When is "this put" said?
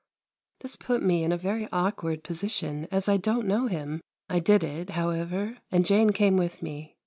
0.61-1.03